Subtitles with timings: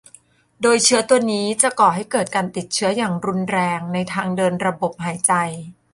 [0.61, 5.33] โดยเชื้อตัวนี้จะก่อให้เกิดการติดเชื้ออย่างรุนแรงในทางเดินระบบหายใจ